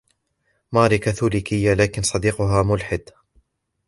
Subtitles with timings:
[0.71, 3.09] ماري كاثوليكية، لكن صديقها ملحد.